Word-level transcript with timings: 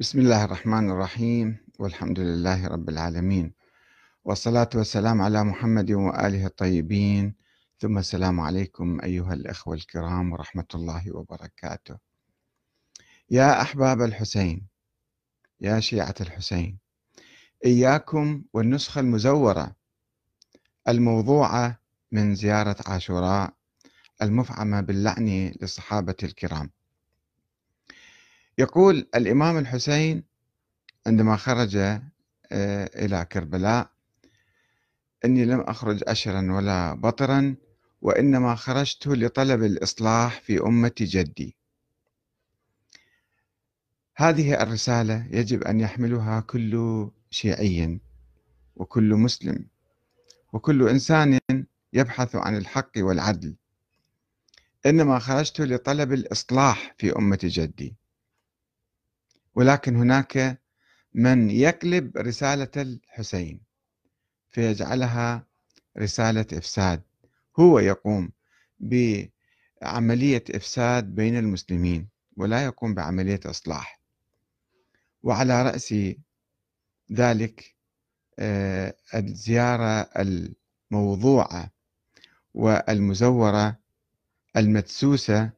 بسم 0.00 0.18
الله 0.20 0.44
الرحمن 0.44 0.90
الرحيم 0.90 1.58
والحمد 1.78 2.20
لله 2.20 2.66
رب 2.66 2.88
العالمين. 2.88 3.52
والصلاة 4.24 4.68
والسلام 4.74 5.22
على 5.22 5.44
محمد 5.44 5.90
وآله 5.90 6.46
الطيبين. 6.46 7.34
ثم 7.78 7.98
السلام 7.98 8.40
عليكم 8.40 9.00
أيها 9.00 9.34
الأخوة 9.34 9.74
الكرام 9.74 10.32
ورحمة 10.32 10.66
الله 10.74 11.16
وبركاته. 11.16 11.98
يا 13.30 13.62
أحباب 13.62 14.02
الحسين 14.02 14.66
يا 15.60 15.80
شيعة 15.80 16.14
الحسين 16.20 16.78
إياكم 17.64 18.42
والنسخة 18.52 19.00
المزورة 19.00 19.76
الموضوعة 20.88 21.80
من 22.12 22.34
زيارة 22.34 22.76
عاشوراء 22.86 23.54
المفعمة 24.22 24.80
باللعن 24.80 25.52
للصحابة 25.62 26.16
الكرام. 26.22 26.70
يقول 28.58 29.08
الإمام 29.14 29.58
الحسين 29.58 30.22
عندما 31.06 31.36
خرج 31.36 31.76
آه، 31.76 32.00
إلى 33.04 33.24
كربلاء 33.32 33.90
إني 35.24 35.44
لم 35.44 35.60
أخرج 35.60 36.00
أشرا 36.08 36.52
ولا 36.52 36.94
بطرا 36.94 37.56
وإنما 38.02 38.54
خرجت 38.54 39.06
لطلب 39.06 39.62
الإصلاح 39.62 40.40
في 40.40 40.60
أمة 40.60 40.94
جدي. 41.00 41.56
هذه 44.16 44.62
الرسالة 44.62 45.26
يجب 45.30 45.62
أن 45.62 45.80
يحملها 45.80 46.40
كل 46.40 47.08
شيعي 47.30 48.00
وكل 48.76 49.14
مسلم 49.14 49.66
وكل 50.52 50.88
إنسان 50.88 51.38
يبحث 51.92 52.36
عن 52.36 52.56
الحق 52.56 52.90
والعدل. 52.96 53.56
إنما 54.86 55.18
خرجت 55.18 55.60
لطلب 55.60 56.12
الإصلاح 56.12 56.94
في 56.98 57.16
أمة 57.16 57.38
جدي. 57.42 57.96
ولكن 59.54 59.96
هناك 59.96 60.60
من 61.14 61.50
يقلب 61.50 62.16
رسالة 62.16 62.70
الحسين 62.76 63.60
فيجعلها 64.50 65.46
رسالة 65.98 66.46
إفساد. 66.52 67.02
هو 67.60 67.78
يقوم 67.78 68.32
بعملية 68.80 70.44
إفساد 70.50 71.14
بين 71.14 71.36
المسلمين 71.38 72.08
ولا 72.36 72.64
يقوم 72.64 72.94
بعملية 72.94 73.40
إصلاح. 73.46 74.00
وعلى 75.22 75.62
رأس 75.62 75.94
ذلك 77.12 77.74
آه، 78.38 78.94
الزيارة 79.14 80.10
الموضوعة 80.92 81.70
والمزورة 82.54 83.78
المدسوسة 84.56 85.50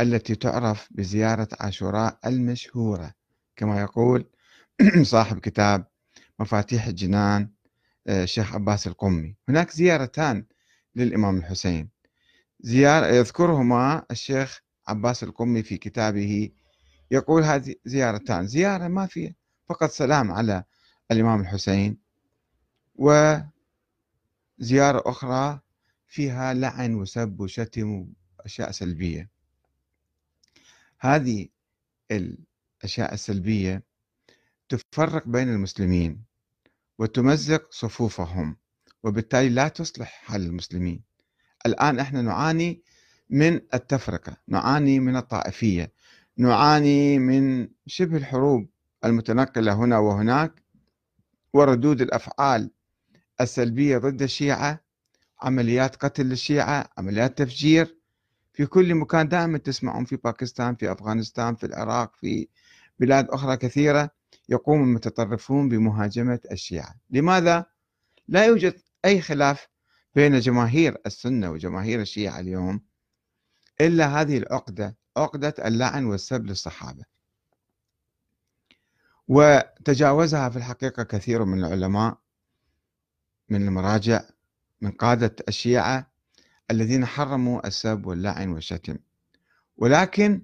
التي 0.00 0.34
تعرف 0.34 0.88
بزيارة 0.90 1.48
عاشوراء 1.60 2.18
المشهورة. 2.26 3.14
كما 3.56 3.80
يقول 3.80 4.30
صاحب 5.02 5.38
كتاب 5.38 5.86
مفاتيح 6.38 6.86
الجنان 6.86 7.50
الشيخ 8.08 8.52
آه، 8.52 8.54
عباس 8.54 8.86
القمي. 8.86 9.36
هناك 9.48 9.70
زيارتان 9.70 10.46
للإمام 10.96 11.36
الحسين. 11.36 11.90
زيارة 12.60 13.06
يذكرهما 13.06 14.06
الشيخ 14.10 14.60
عباس 14.88 15.22
القمي 15.22 15.62
في 15.62 15.76
كتابه. 15.76 16.50
يقول 17.10 17.42
هذه 17.42 17.74
زيارتان. 17.84 18.46
زيارة 18.46 18.88
ما 18.88 19.06
فيها 19.06 19.34
فقط 19.68 19.90
سلام 19.90 20.32
على 20.32 20.64
الإمام 21.10 21.40
الحسين 21.40 21.98
وزيارة 22.94 23.52
أخرى 25.06 25.60
فيها 26.06 26.54
لعن 26.54 26.94
وسب 26.94 27.40
وشتم 27.40 28.08
وأشياء 28.38 28.70
سلبية. 28.70 29.30
هذه 31.00 31.48
الأشياء 32.84 33.14
السلبية 33.14 33.82
تفرق 34.68 35.28
بين 35.28 35.48
المسلمين 35.48 36.24
وتمزق 36.98 37.72
صفوفهم 37.72 38.56
وبالتالي 39.02 39.48
لا 39.48 39.68
تصلح 39.68 40.22
حال 40.24 40.42
المسلمين. 40.46 41.02
الآن 41.66 41.98
إحنا 41.98 42.22
نعاني 42.22 42.82
من 43.30 43.60
التفرقة 43.74 44.36
نعاني 44.48 45.00
من 45.00 45.16
الطائفية 45.16 45.92
نعاني 46.36 47.18
من 47.18 47.68
شبه 47.86 48.16
الحروب 48.16 48.68
المتنقلة 49.04 49.72
هنا 49.72 49.98
وهناك 49.98 50.62
وردود 51.52 52.02
الأفعال 52.02 52.70
السلبية 53.40 53.98
ضد 53.98 54.22
الشيعة 54.22 54.84
عمليات 55.42 55.96
قتل 55.96 56.26
للشيعة 56.26 56.88
عمليات 56.98 57.38
تفجير. 57.38 58.04
في 58.54 58.66
كل 58.66 58.94
مكان 58.94 59.28
دائما 59.28 59.58
تسمعون 59.58 60.04
في 60.04 60.16
باكستان 60.16 60.74
في 60.74 60.92
أفغانستان 60.92 61.54
في 61.54 61.66
العراق 61.66 62.16
في 62.16 62.48
بلاد 62.98 63.28
أخرى 63.30 63.56
كثيرة 63.56 64.10
يقوم 64.48 64.82
المتطرفون 64.82 65.68
بمهاجمة 65.68 66.40
الشيعة. 66.52 66.94
لماذا؟ 67.10 67.66
لا 68.28 68.44
يوجد 68.44 68.74
أي 69.04 69.20
خلاف 69.20 69.68
بين 70.14 70.40
جماهير 70.40 70.96
السنة 71.06 71.50
وجماهير 71.50 72.00
الشيعة 72.00 72.40
اليوم 72.40 72.80
إلا 73.80 74.20
هذه 74.20 74.38
العقدة 74.38 74.96
عقدة 75.16 75.54
اللعن 75.58 76.04
والسب 76.04 76.46
للصحابة. 76.46 77.04
وتجاوزها 79.28 80.48
في 80.48 80.56
الحقيقة 80.56 81.02
كثير 81.02 81.44
من 81.44 81.64
العلماء 81.64 82.18
من 83.48 83.62
المراجع 83.62 84.22
من 84.80 84.90
قادة 84.90 85.36
الشيعة 85.48 86.10
الذين 86.70 87.06
حرموا 87.06 87.66
السب 87.66 88.06
واللعن 88.06 88.48
والشتم. 88.48 88.98
ولكن 89.76 90.42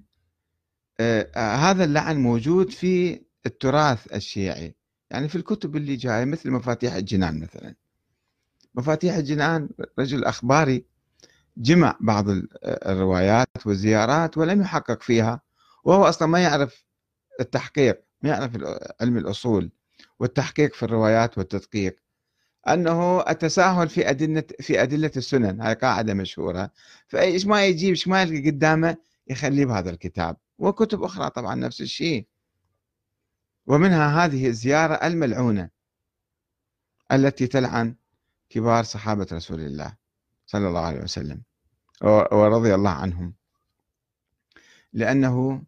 هذا 1.37 1.83
اللعن 1.83 2.17
موجود 2.17 2.69
في 2.71 3.21
التراث 3.45 4.13
الشيعي. 4.13 4.75
يعني 5.11 5.27
في 5.27 5.35
الكتب 5.35 5.75
اللي 5.75 5.95
جاية 5.95 6.25
مثل 6.25 6.51
مفاتيح 6.51 6.93
الجنان 6.93 7.39
مثلا. 7.39 7.75
مفاتيح 8.75 9.15
الجنان 9.15 9.69
رجل 9.99 10.25
أخباري 10.25 10.85
جمع 11.57 11.97
بعض 11.99 12.25
الروايات 12.65 13.47
والزيارات 13.65 14.37
ولم 14.37 14.61
يحقق 14.61 15.01
فيها 15.01 15.41
وهو 15.83 16.03
أصلا 16.03 16.27
ما 16.27 16.39
يعرف 16.39 16.83
التحقيق 17.39 18.03
ما 18.21 18.29
يعرف 18.29 18.51
علم 19.01 19.17
الأصول 19.17 19.71
والتحقيق 20.19 20.73
في 20.75 20.83
الروايات 20.83 21.37
والتدقيق. 21.37 21.95
أنه 22.67 23.21
التساهل 23.29 23.89
في 23.89 24.09
أدلة 24.09 24.43
في 24.59 24.83
أدلة 24.83 25.11
السنن 25.17 25.61
هاي 25.61 25.73
قاعدة 25.73 26.13
مشهورة. 26.13 26.71
فإيش 27.07 27.45
ما 27.45 27.65
يجيب 27.65 27.89
إيش 27.89 28.07
ما 28.07 28.21
يلقى 28.21 28.49
قدامه 28.49 28.97
يخليه 29.27 29.65
بهذا 29.65 29.89
الكتاب. 29.89 30.37
وكتب 30.61 31.03
أخرى 31.03 31.29
طبعا 31.29 31.55
نفس 31.55 31.81
الشيء. 31.81 32.27
ومنها 33.67 34.25
هذه 34.25 34.47
الزيارة 34.47 34.93
الملعونة 34.93 35.69
التي 37.11 37.47
تلعن 37.47 37.95
كبار 38.49 38.83
صحابة 38.83 39.27
رسول 39.33 39.59
الله 39.59 39.95
صلى 40.45 40.67
الله 40.67 40.79
عليه 40.79 41.01
وسلم 41.01 41.41
ورضي 42.31 42.75
الله 42.75 42.89
عنهم. 42.89 43.33
لأنه 44.93 45.63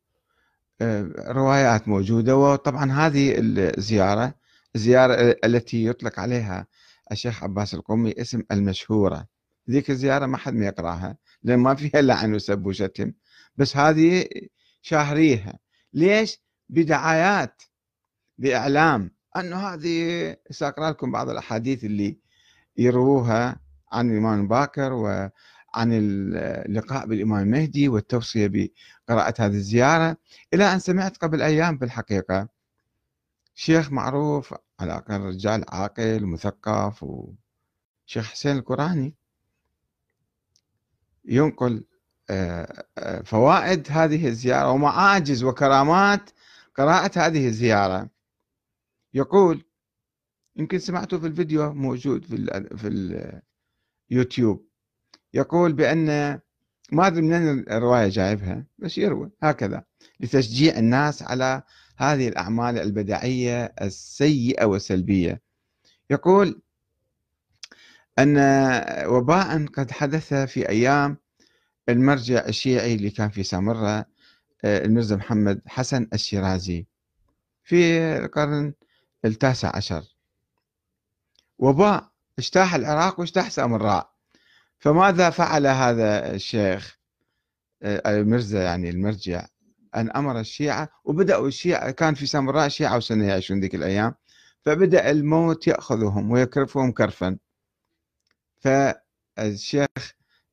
آه، 0.82 1.32
روايات 1.32 1.88
موجودة 1.88 2.38
وطبعا 2.38 2.92
هذه 2.92 3.34
الزيارة 3.38 4.34
الزيارة 4.76 5.14
التي 5.44 5.86
يطلق 5.86 6.20
عليها 6.20 6.68
الشيخ 7.12 7.44
عباس 7.44 7.74
القومي 7.74 8.14
اسم 8.18 8.44
المشهورة. 8.52 9.28
ذيك 9.70 9.90
الزيارة 9.90 10.26
ما 10.26 10.38
حد 10.38 10.54
ما 10.54 10.66
يقرأها 10.66 11.18
لأن 11.44 11.60
ما 11.60 11.76
فيها 11.76 12.02
لعن 12.02 12.34
وسب 12.36 12.66
وشتم. 12.66 13.14
بس 13.58 13.78
هذه 13.78 14.26
شاهريها. 14.84 15.60
ليش؟ 15.94 16.40
بدعايات 16.70 17.62
بإعلام. 18.38 19.12
أنه 19.36 19.58
هذه 19.58 20.36
سأقرأ 20.52 20.90
لكم 20.90 21.12
بعض 21.12 21.30
الأحاديث 21.30 21.84
اللي 21.84 22.20
يرووها 22.78 23.60
عن 23.92 24.12
الإمام 24.12 24.48
باكر 24.48 24.94
وعن 24.94 25.32
اللقاء 25.76 27.08
بالإمام 27.08 27.44
المهدي 27.44 27.88
والتوصية 27.88 28.48
بقراءة 28.48 29.34
هذه 29.40 29.54
الزيارة. 29.54 30.18
إلى 30.54 30.74
أن 30.74 30.80
سمعت 30.80 31.18
قبل 31.18 31.42
أيام 31.42 31.78
في 31.78 31.86
الحقيقة. 31.86 32.48
شيخ 33.56 33.92
معروف 33.92 34.54
على 34.80 34.94
الأقل 34.94 35.22
رجال 35.22 35.66
عاقل 35.70 36.26
مثقف 36.26 37.04
وشيخ 37.04 38.32
حسين 38.32 38.58
القرآني. 38.58 39.16
ينقل 41.26 41.84
فوائد 43.26 43.88
هذه 43.92 44.28
الزيارة 44.28 44.72
ومعاجز 44.72 45.44
وكرامات 45.44 46.30
قراءة 46.76 47.20
هذه 47.20 47.48
الزيارة. 47.48 48.10
يقول 49.14 49.66
يمكن 50.56 50.80
سمعتوا 50.80 51.20
في 51.20 51.28
الفيديو 51.28 51.74
موجود 51.74 52.26
في 52.26 52.38
في 52.78 52.88
اليوتيوب 54.12 54.68
يقول 55.34 55.74
بأن 55.74 56.40
ما 56.92 57.08
أدري 57.08 57.22
من 57.22 57.72
الرواية 57.72 58.08
جايبها 58.10 58.66
بس 58.78 58.98
يروي 58.98 59.32
هكذا 59.44 59.84
لتشجيع 60.20 60.78
الناس 60.78 61.24
على 61.24 61.64
هذه 61.98 62.28
الأعمال 62.28 62.78
البدعية 62.80 63.74
السيئة 63.82 64.66
والسلبية. 64.66 65.42
يقول 66.10 66.62
أن 68.20 68.38
وباء 69.08 69.66
قد 69.66 69.92
حدث 69.92 70.34
في 70.34 70.70
أيام 70.70 71.18
المرجع 71.90 72.46
الشيعي 72.48 72.96
اللي 72.96 73.10
كان 73.10 73.30
في 73.30 73.44
سامرة 73.44 74.06
المرزا 74.66 75.16
محمد 75.16 75.62
حسن 75.68 76.08
الشيرازي 76.14 76.86
في 77.64 78.00
القرن 78.18 78.74
التاسع 79.26 79.76
عشر. 79.76 80.04
وباء 81.60 82.10
اجتاح 82.40 82.76
العراق 82.76 83.20
واجتاح 83.20 83.50
سامراء. 83.52 84.14
فماذا 84.80 85.30
فعل 85.30 85.68
هذا 85.68 86.34
الشيخ؟ 86.34 86.98
آه، 87.84 88.20
المرزا 88.20 88.64
يعني 88.64 88.90
المرجع 88.90 89.48
أن 89.96 90.12
أمر 90.12 90.40
الشيعة 90.40 90.90
وبدأوا 91.04 91.48
الشيعة 91.48 91.92
كان 91.92 92.14
في 92.14 92.26
سامراء 92.26 92.68
شيعة 92.68 92.98
وسنة 92.98 93.28
يعيشون 93.28 93.60
ذيك 93.60 93.76
الأيام. 93.76 94.16
فبدأ 94.62 95.12
الموت 95.12 95.68
يأخذهم 95.68 96.32
ويكرفهم 96.32 96.92
كرفا. 96.92 97.38
فالشيخ 98.62 99.88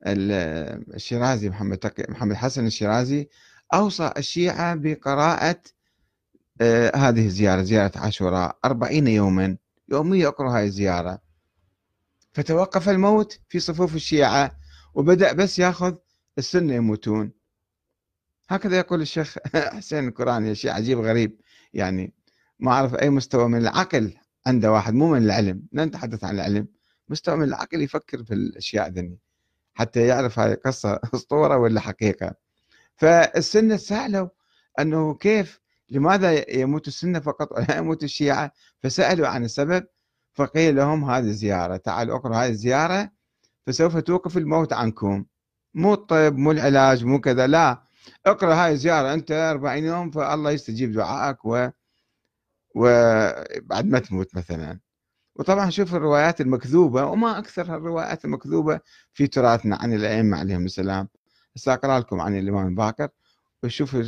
الشيرازي 0.05 1.49
محمد 1.49 1.77
تقي 1.77 2.05
محمد 2.09 2.35
حسن 2.35 2.65
الشيرازي 2.65 3.29
أوصى 3.73 4.13
الشيعة 4.17 4.75
بقراءة 4.75 5.61
آه، 6.61 6.95
هذه 6.95 7.25
الزيارة 7.25 7.61
زيارة 7.61 7.91
عاشوراء 7.99 8.57
أربعين 8.65 9.07
يوما 9.07 9.57
يوميا 9.89 10.21
يقرأ 10.21 10.57
هاي 10.57 10.65
الزيارة. 10.65 11.21
فتوقف 12.33 12.89
الموت 12.89 13.39
في 13.49 13.59
صفوف 13.59 13.95
الشيعة 13.95 14.51
وبدأ 14.93 15.33
بس 15.33 15.59
يأخذ 15.59 15.95
السنة 16.37 16.73
يموتون. 16.73 17.31
هكذا 18.49 18.77
يقول 18.77 19.01
الشيخ 19.01 19.37
حسين 19.77 20.07
القراني 20.07 20.55
شيء 20.55 20.71
عجيب 20.71 20.99
غريب. 20.99 21.41
يعني 21.73 22.13
ما 22.59 22.71
أعرف 22.71 22.95
أي 22.95 23.09
مستوى 23.09 23.47
من 23.47 23.57
العقل 23.57 24.13
عنده 24.47 24.71
واحد 24.71 24.93
مو 24.93 25.11
من 25.11 25.23
العلم 25.23 25.63
لا 25.71 25.85
نتحدث 25.85 26.23
عن 26.23 26.35
العلم 26.35 26.67
مستوى 27.09 27.35
من 27.35 27.43
العقل 27.43 27.81
يفكر 27.81 28.23
في 28.23 28.33
الأشياء 28.33 28.89
ذني. 28.89 29.17
حتى 29.73 30.07
يعرف 30.07 30.39
هذه 30.39 30.53
قصة 30.65 30.99
أسطورة 31.15 31.57
ولا 31.57 31.79
حقيقة. 31.81 32.35
فالسنة 32.95 33.77
سألوا 33.77 34.29
أنه 34.79 35.15
كيف 35.15 35.61
لماذا 35.89 36.55
يموت 36.57 36.87
السنة 36.87 37.19
فقط 37.19 37.51
ولا 37.51 37.77
يموت 37.79 38.03
الشيعة؟ 38.03 38.51
فسألوا 38.83 39.27
عن 39.27 39.43
السبب 39.45 39.87
فقيل 40.33 40.75
لهم 40.75 41.11
هذه 41.11 41.23
الزيارة 41.23 41.77
تعالوا 41.77 42.15
أقرأوا 42.17 42.35
هذه 42.35 42.49
الزيارة 42.49 43.11
فسوف 43.67 43.97
توقف 43.97 44.37
الموت 44.37 44.73
عنكم. 44.73 45.25
مو 45.73 45.93
الطب 45.93 46.37
مو 46.37 46.51
العلاج 46.51 47.05
مو 47.05 47.19
كذا 47.21 47.47
لا. 47.47 47.83
اقرأ 48.25 48.55
هاي 48.55 48.71
الزيارة 48.71 49.13
أنت 49.13 49.31
40 49.31 49.83
يوم 49.85 50.11
فالله 50.11 50.51
يستجيب 50.51 50.91
دعائك 50.91 51.45
و 51.45 51.67
وبعد 52.75 53.85
ما 53.85 53.99
تموت 53.99 54.35
مثلا. 54.35 54.79
وطبعا 55.41 55.69
شوف 55.69 55.95
الروايات 55.95 56.41
المكذوبة 56.41 57.05
وما 57.05 57.37
أكثر 57.37 57.61
الروايات 57.61 58.25
المكذوبة 58.25 58.79
في 59.13 59.27
تراثنا 59.27 59.75
عن 59.75 59.93
الأئمة 59.93 60.37
عليهم 60.37 60.65
السلام. 60.65 61.07
هسه 61.55 61.73
أقرأ 61.73 61.99
لكم 61.99 62.21
عن 62.21 62.39
الإمام 62.39 62.67
الباقر 62.67 63.09
وشوفوا 63.63 64.03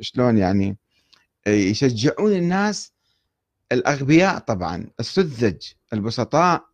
شلون 0.00 0.38
يعني 0.38 0.78
يشجعون 1.46 2.32
الناس 2.32 2.92
الأغبياء 3.72 4.38
طبعا 4.38 4.86
السذج 5.00 5.72
البسطاء 5.92 6.64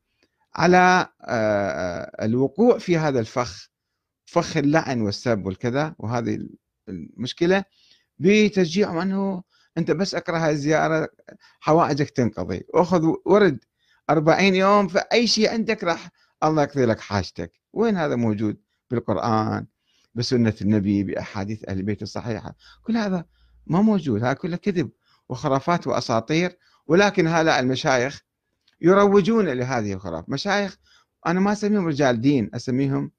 على 0.55 1.09
آه، 1.25 2.25
الوقوع 2.25 2.79
في 2.79 2.97
هذا 2.99 3.21
الفخ 3.21 3.71
فخ 4.25 4.57
اللعن 4.57 5.01
والسب 5.01 5.47
والكذا. 5.47 5.95
وهذه 5.99 6.49
المشكلة 6.89 7.65
بتشجيعهم 8.19 8.99
أنه 8.99 9.43
أنت 9.79 9.91
بس 9.91 10.15
أقرأ 10.15 10.39
هاي 10.39 10.51
الزيارة 10.53 11.09
حوائجك 11.61 12.11
تنقضي. 12.11 12.65
وأخذ 12.75 13.15
ورد 13.25 13.59
أربعين 14.11 14.55
يوم 14.55 14.89
فأي 14.89 15.27
شيء 15.27 15.51
عندك 15.51 15.85
راح 15.85 16.11
الله 16.45 16.63
يقضي 16.63 16.85
لك 16.85 17.01
حاجتك. 17.01 17.53
وين 17.73 17.97
هذا 17.97 18.17
موجود؟ 18.17 18.57
بالقرآن 18.91 19.67
بسنة 20.15 20.55
النبي 20.63 21.03
بأحاديث 21.03 21.69
أهل 21.69 21.79
البيت 21.79 22.03
الصحيحة. 22.03 22.55
كل 22.83 22.97
هذا 22.97 23.25
ما 23.67 23.83
موجود. 23.83 24.23
هذا 24.23 24.33
كله 24.33 24.57
كذب 24.57 24.91
وخرافات 25.29 25.87
وأساطير. 25.87 26.59
ولكن 26.87 27.27
هؤلاء 27.27 27.61
المشايخ 27.61 28.23
يروجون 28.81 29.49
لهذه 29.49 29.93
الخرافات 29.93 30.31
مشايخ 30.31 30.77
أنا 31.27 31.41
ما 31.41 31.53
أسميهم 31.53 31.87
رجال 31.87 32.21
دين 32.21 32.51
أسميهم 32.55 33.11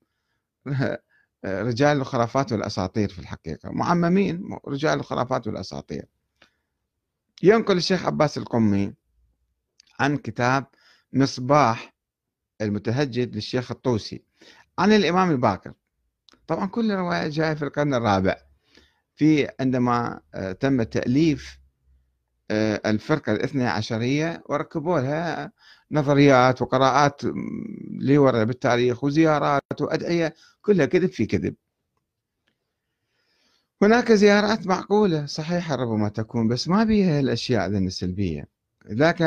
رجال 1.46 1.98
الخرافات 1.98 2.52
والأساطير 2.52 3.10
في 3.10 3.20
الحقيقة. 3.20 3.72
معممين 3.72 4.58
رجال 4.68 5.00
الخرافات 5.00 5.48
والأساطير. 5.48 6.06
ينقل 7.44 7.78
الشيخ 7.78 8.06
عباس 8.06 8.38
القمي 8.38 8.94
عن 10.00 10.18
كتاب 10.18 10.66
مصباح 11.14 11.94
المتهجد 12.62 13.36
للشيخ 13.36 13.72
الطوسي 13.72 14.24
عن 14.80 14.94
الإمام 14.94 15.32
الباقر. 15.32 15.74
طبعا 16.48 16.66
كل 16.68 16.92
الرواية 16.92 17.28
جاية 17.28 17.54
في 17.54 17.64
القرن 17.66 17.94
الرابع. 17.94 18.38
في 19.16 19.48
عندما 19.60 20.20
آه، 20.36 20.52
تم 20.52 20.84
تأليف 20.84 21.60
آه، 22.52 22.82
الفرقة 22.86 23.32
الاثنى 23.32 23.68
عشرية 23.68 24.44
وركبوا 24.50 25.00
لها 25.00 25.52
نظريات 25.92 26.62
وقراءات 26.62 27.22
لورا 28.00 28.44
بالتاريخ 28.44 29.04
وزيارات 29.04 29.82
وأدعية 29.82 30.34
كلها 30.62 30.86
كذب 30.86 31.10
في 31.10 31.26
كذب. 31.26 31.56
هناك 33.82 34.12
زيارات 34.12 34.68
معقولة. 34.68 35.26
صحيحة 35.26 35.76
ربما 35.76 36.10
تكون 36.10 36.48
بس 36.48 36.68
ما 36.68 36.84
بيها 36.84 37.20
الأشياء 37.20 37.70
ذن 37.70 37.88
السلبية 37.88 38.48
لذلك 38.86 39.22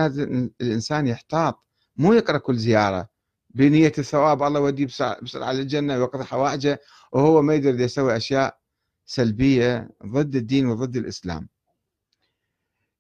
الإنسان 0.61 1.07
يحتاط 1.07 1.70
مو 2.01 2.13
يقرأ 2.13 2.39
كل 2.39 2.57
زيارة. 2.57 3.09
بنية 3.51 3.93
الثواب 3.99 4.43
الله 4.43 4.61
يوديه 4.61 4.87
بسرعة 5.23 5.53
للجنة 5.53 5.99
ويقضي 5.99 6.25
حوائجه 6.25 6.81
وهو 7.13 7.43
ما 7.43 7.55
يقدر 7.55 7.81
يسوي 7.81 8.17
أشياء 8.17 8.59
سلبية 9.07 9.91
ضد 10.07 10.37
الدين 10.37 10.67
وضد 10.67 10.97
الإسلام. 10.97 11.49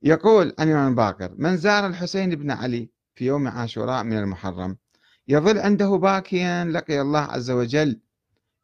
يقول 0.02 0.55
عن 0.58 0.69
الإمام 0.69 0.94
باقر 0.94 1.35
من 1.38 1.56
زار 1.56 1.87
الحسين 1.87 2.31
بن 2.35 2.50
علي 2.50 2.91
في 3.14 3.26
يوم 3.26 3.49
عاشوراء 3.49 4.05
من 4.05 4.19
المحرم 4.19 4.76
يظل 5.29 5.58
عنده 5.58 5.88
باكيا 5.91 6.64
لقي 6.64 7.00
الله 7.00 7.20
عز 7.20 7.50
وجل 7.50 8.00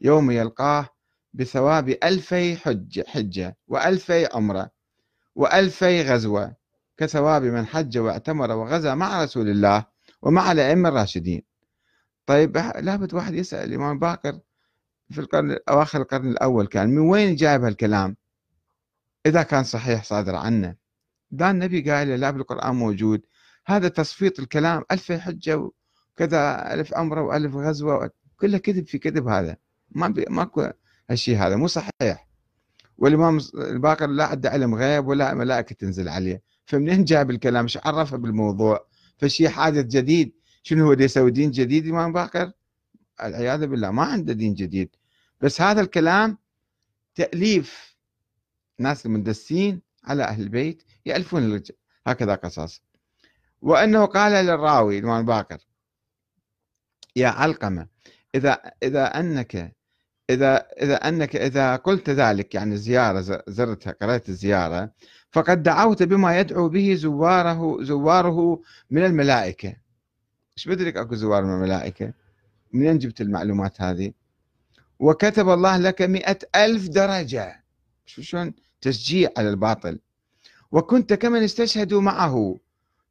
يوم 0.00 0.30
يلقاه 0.30 0.88
بثواب 1.32 1.88
ألفي 1.88 2.56
حجة, 2.56 3.04
حجة 3.08 3.56
وألفي 3.68 4.28
عمرة 4.32 4.70
وألفي 5.34 6.02
غزوة 6.02 6.56
كثواب 6.96 7.42
من 7.42 7.66
حج 7.66 7.98
واعتمر 7.98 8.50
وغزا 8.50 8.94
مع 8.94 9.24
رسول 9.24 9.48
الله 9.48 9.95
ومع 10.26 10.52
الأئمة 10.52 10.88
الراشدين. 10.88 11.42
طيب 12.26 12.56
لابد 12.56 13.14
واحد 13.14 13.34
يسأل 13.34 13.68
الإمام 13.68 13.98
باقر 13.98 14.40
في 15.10 15.20
القرن 15.20 15.58
أواخر 15.68 16.00
القرن 16.00 16.28
الأول 16.28 16.66
كان 16.66 16.90
من 16.90 16.98
وين 16.98 17.34
جايب 17.34 17.64
هالكلام؟ 17.64 18.16
إذا 19.26 19.42
كان 19.42 19.64
صحيح 19.64 20.04
صادر 20.04 20.34
عنه. 20.34 20.74
ده 21.30 21.50
النبي 21.50 21.90
قال 21.90 22.08
لا 22.08 22.30
بالقرآن 22.30 22.74
موجود. 22.74 23.26
هذا 23.66 23.88
تصفيط 23.88 24.40
الكلام 24.40 24.84
ألف 24.90 25.12
حجة 25.12 25.70
وكذا 26.14 26.74
ألف 26.74 26.94
أمرة 26.94 27.22
وألف 27.22 27.54
غزوة 27.54 28.10
كله 28.40 28.58
كذب 28.58 28.86
في 28.86 28.98
كذب 28.98 29.28
هذا. 29.28 29.56
ما 29.90 30.14
ماكو 30.28 30.70
هالشيء 31.10 31.36
هذا 31.36 31.56
مو 31.56 31.66
صحيح. 31.66 32.28
والإمام 32.98 33.38
الباقر 33.54 34.06
لا 34.06 34.24
عنده 34.24 34.50
علم 34.50 34.74
غيب 34.74 35.06
ولا 35.06 35.34
ملائكة 35.34 35.74
تنزل 35.74 36.08
عليه. 36.08 36.42
فمنين 36.66 37.04
جاب 37.04 37.30
الكلام؟ 37.30 37.64
إيش 37.64 37.78
عرفه 37.84 38.16
بالموضوع؟ 38.16 38.86
فشيء 39.18 39.48
حادث 39.48 39.84
جديد. 39.84 40.32
شنو 40.62 40.86
هو 40.86 40.92
يسوي 40.92 41.30
دين 41.30 41.50
جديد 41.50 41.84
الإمام 41.84 42.12
باقر 42.12 42.52
العياذ 43.22 43.66
بالله 43.66 43.90
ما 43.90 44.02
عنده 44.02 44.32
دين 44.32 44.54
جديد. 44.54 44.96
بس 45.40 45.60
هذا 45.60 45.80
الكلام 45.80 46.38
تأليف 47.14 47.96
ناس 48.78 49.06
المندسين 49.06 49.82
على 50.04 50.22
أهل 50.22 50.42
البيت 50.42 50.82
الرجال 51.06 51.76
هكذا 52.06 52.34
قصص. 52.34 52.82
وأنه 53.62 54.04
قال 54.04 54.44
للراوي 54.44 54.98
الإمام 54.98 55.26
باقر 55.26 55.58
يا 57.16 57.28
علقمة 57.28 57.86
إذا 58.34 58.52
إذا 58.82 59.20
أنك 59.20 59.76
إذا 60.30 60.56
إذا 60.56 60.94
أنك 60.94 61.36
إذا 61.36 61.76
قلت 61.76 62.10
ذلك 62.10 62.54
يعني 62.54 62.76
زيارة 62.76 63.42
زرتها 63.48 63.92
قرأت 64.02 64.28
الزيارة 64.28 64.90
فقد 65.30 65.62
دعوت 65.62 66.02
بما 66.02 66.40
يدعو 66.40 66.68
به 66.68 66.94
زواره 66.94 67.82
زواره 67.82 68.62
من 68.90 69.04
الملائكة. 69.04 69.76
إيش 70.58 70.68
بدرك 70.68 70.96
أكو 70.96 71.14
زوار 71.14 71.44
من 71.44 71.54
الملائكة؟ 71.54 72.12
منين 72.72 72.98
جبت 72.98 73.20
المعلومات 73.20 73.80
هذه؟ 73.80 74.12
وكتب 74.98 75.48
الله 75.48 75.76
لك 75.76 76.02
مئة 76.02 76.38
ألف 76.56 76.88
درجة. 76.88 77.64
شو 78.06 78.22
شلون؟ 78.22 78.54
تشجيع 78.80 79.30
على 79.36 79.48
الباطل. 79.48 79.98
وكنت 80.72 81.12
كمن 81.12 81.42
استشهدوا 81.42 82.00
معه. 82.00 82.56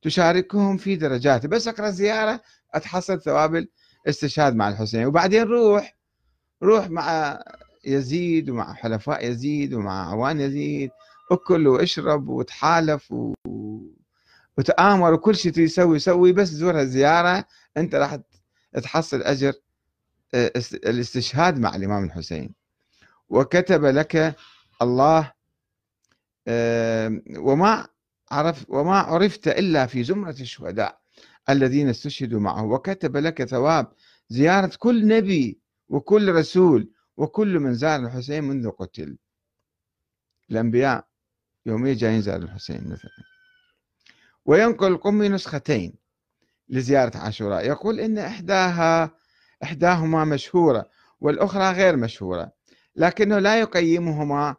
تشاركهم 0.02 0.78
في 0.78 0.96
درجاته 0.96 1.48
بس 1.48 1.68
أقرأ 1.68 1.90
زيارة 1.90 2.42
أتحصل 2.74 3.22
ثواب 3.22 3.68
الاستشهاد 4.06 4.56
مع 4.56 4.70
الحسين. 4.70 5.06
وبعدين 5.06 5.44
روح. 5.44 5.96
روح 6.66 6.90
مع 6.90 7.40
يزيد 7.86 8.50
ومع 8.50 8.74
حلفاء 8.74 9.26
يزيد 9.26 9.74
ومع 9.74 10.12
عوان 10.12 10.40
يزيد 10.40 10.92
اكل 11.32 11.68
واشرب 11.68 12.30
وتحالف 12.30 13.12
و... 13.12 13.34
وتآمر 14.58 15.14
وكل 15.14 15.36
شيء 15.36 15.52
تسوي 15.52 16.00
سوي 16.00 16.34
بس 16.34 16.48
زورها 16.48 16.84
زيارة 16.84 17.46
انت 17.78 17.96
راح 17.96 18.18
تحصل 18.84 19.22
أجر 19.22 19.54
آه، 20.34 20.52
الاستشهاد 20.74 21.60
مع 21.60 21.76
الإمام 21.76 22.04
الحسين. 22.04 22.54
وكتب 23.30 23.86
لك 23.86 24.36
الله 24.82 25.32
وما 27.38 27.88
عرف 28.32 28.66
وما 28.70 28.98
عرفت 28.98 29.48
إلا 29.48 29.86
في 29.86 30.04
زمرة 30.04 30.36
الشهداء 30.40 31.00
الذين 31.50 31.90
استشهدوا 31.90 32.40
معه. 32.40 32.66
وكتب 32.66 33.18
لك 33.18 33.44
ثواب 33.44 33.88
زيارة 34.30 34.72
كل 34.80 35.08
نبي 35.08 35.65
وكل 35.90 36.32
رسول 36.32 36.92
وكل 37.18 37.60
من 37.60 37.74
زار 37.74 38.00
الحسين 38.00 38.44
منذ 38.44 38.70
قتل. 38.70 39.18
الأنبياء 40.52 41.08
يوميا 41.66 41.94
جايين 41.94 42.22
زار 42.22 42.42
الحسين 42.42 42.90
مثلا. 42.90 43.12
وينقل 44.46 44.88
القمي 44.88 45.30
نسختين 45.30 45.94
لزيارة 46.70 47.18
عاشوراء. 47.18 47.66
يقول 47.66 48.00
إن 48.00 48.18
إحداها 48.18 49.12
إحداهما 49.64 50.26
مشهورة 50.26 50.90
والأخرى 51.20 51.72
غير 51.72 51.98
مشهورة 51.98 52.52
لكنه 52.96 53.40
لا 53.40 53.60
يقيمهما 53.60 54.56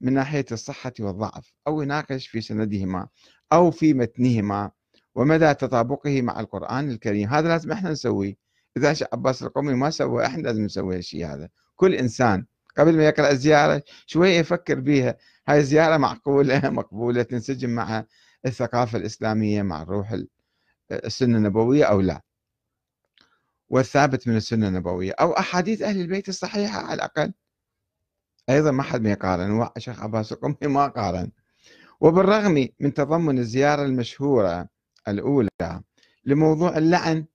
من 0.00 0.12
ناحية 0.12 0.44
الصحة 0.52 0.92
والضعف 1.00 1.52
أو 1.66 1.82
يناقش 1.82 2.28
في 2.28 2.40
سندهما 2.40 3.08
أو 3.52 3.70
في 3.70 3.94
متنهما 3.94 4.70
ومدى 5.14 5.54
تطابقه 5.54 6.22
مع 6.22 6.40
القرآن 6.40 6.90
الكريم. 6.90 7.28
هذا 7.28 7.48
لازم 7.48 7.72
إحنا 7.72 7.90
نسويه. 7.90 8.36
إذا 8.76 8.94
عباس 9.12 9.42
القومي 9.42 9.74
ما 9.74 9.90
سوى 9.90 10.26
إحنا 10.26 10.42
لازم 10.42 10.64
نسوي 10.64 10.96
الشيء 10.96 11.26
هذا. 11.26 11.48
كل 11.76 11.94
إنسان 11.94 12.46
قبل 12.78 12.96
ما 12.96 13.04
يقرأ 13.04 13.30
الزيارة 13.30 13.82
شوية 14.06 14.38
يفكر 14.38 14.80
بها 14.80 15.16
هاي 15.48 15.58
الزيارة 15.58 15.96
معقولة؟ 15.96 16.70
مقبولة؟ 16.70 17.22
تنسجم 17.22 17.70
مع 17.70 18.04
الثقافة 18.46 18.98
الإسلامية 18.98 19.62
مع 19.62 19.82
الروح 19.82 20.16
السنة 20.92 21.38
النبوية 21.38 21.84
أو 21.84 22.00
لا؟ 22.00 22.20
والثابت 23.68 24.28
من 24.28 24.36
السنة 24.36 24.68
النبوية 24.68 25.12
أو 25.20 25.32
أحاديث 25.32 25.82
أهل 25.82 26.00
البيت 26.00 26.28
الصحيحة 26.28 26.80
على 26.80 26.94
الأقل. 26.94 27.32
أيضا 28.50 28.70
ما 28.70 28.82
حد 28.82 29.02
ما 29.02 29.10
يقارن. 29.10 29.68
شيخ 29.78 30.02
عباس 30.02 30.32
القمي 30.32 30.56
ما 30.74 30.86
قارن. 30.88 31.30
وبالرغم 32.00 32.68
من 32.80 32.94
تضمن 32.94 33.38
الزيارة 33.38 33.82
المشهورة 33.82 34.68
الأولى 35.08 35.82
لموضوع 36.24 36.78
اللعن 36.78 37.26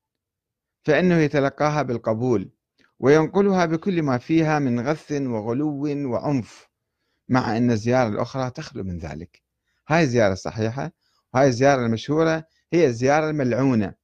فإنه 0.86 1.16
يتلقاها 1.16 1.82
بالقبول 1.82 2.52
وينقلها 3.00 3.66
بكل 3.66 4.04
ما 4.04 4.18
فيها 4.18 4.60
من 4.60 4.80
غث 4.88 5.12
وغلو 5.12 6.12
وعنف 6.12 6.70
مع 7.30 7.58
أن 7.58 7.72
الزيارة 7.72 8.10
الأخرى 8.10 8.50
تخلو 8.52 8.84
من 8.84 8.98
ذلك. 8.98 9.44
هاي 9.88 10.04
الزيارة 10.04 10.34
الصحيحة 10.34 10.92
وهاي 11.34 11.48
الزيارة 11.48 11.86
المشهورة 11.86 12.48
هي 12.74 12.86
الزيارة 12.86 13.30
الملعونة. 13.30 13.96